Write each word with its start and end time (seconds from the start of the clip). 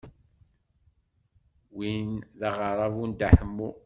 Win 1.75 2.09
d 2.39 2.41
aɣerrabu 2.49 3.03
n 3.07 3.11
Dda 3.13 3.27
Ḥemmu. 3.37 3.69